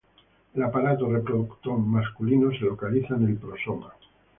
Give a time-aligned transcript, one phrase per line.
[0.55, 3.93] El aparato reproductor masculino se localiza en el prosoma.